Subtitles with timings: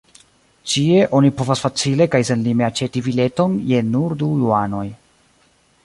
[0.71, 4.87] Ĉie oni povas facile kaj senlime aĉeti bileton je nur du juanoj.